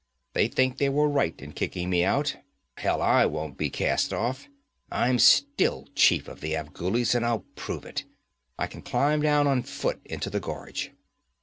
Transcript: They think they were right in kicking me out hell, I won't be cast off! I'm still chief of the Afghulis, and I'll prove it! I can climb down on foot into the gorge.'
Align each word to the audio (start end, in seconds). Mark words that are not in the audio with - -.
They 0.33 0.47
think 0.47 0.79
they 0.79 0.89
were 0.89 1.07
right 1.07 1.39
in 1.39 1.51
kicking 1.51 1.91
me 1.91 2.03
out 2.03 2.35
hell, 2.77 3.03
I 3.03 3.27
won't 3.27 3.55
be 3.55 3.69
cast 3.69 4.11
off! 4.11 4.47
I'm 4.91 5.19
still 5.19 5.89
chief 5.93 6.27
of 6.27 6.39
the 6.41 6.55
Afghulis, 6.55 7.13
and 7.13 7.23
I'll 7.23 7.45
prove 7.55 7.85
it! 7.85 8.05
I 8.57 8.65
can 8.65 8.81
climb 8.81 9.21
down 9.21 9.45
on 9.45 9.61
foot 9.61 9.99
into 10.05 10.31
the 10.31 10.39
gorge.' 10.39 10.89